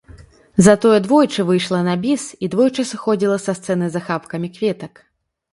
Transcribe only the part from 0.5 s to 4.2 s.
Затое двойчы выйшла на біс і двойчы сыходзіла са сцэны з